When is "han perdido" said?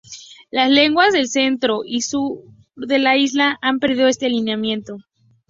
3.61-4.07